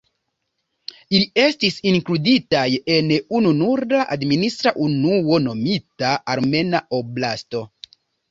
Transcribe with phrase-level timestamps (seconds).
[1.17, 2.63] Ili estis inkluditaj
[2.95, 3.11] en
[3.41, 7.63] ununura administra unuo nomita Armena Oblasto.